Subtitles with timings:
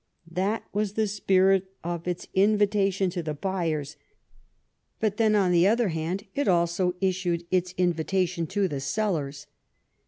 [0.31, 3.97] That was the spirit of its invi tation to the buyers;
[4.99, 9.45] but then, on the other hand, it also issued its invitation to the sellers.